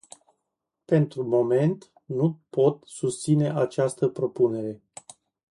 Pentru 0.85 1.23
moment, 1.27 1.91
nu 2.05 2.39
pot 2.49 2.83
susține 2.85 3.49
această 3.49 4.07
propunere. 4.07 4.81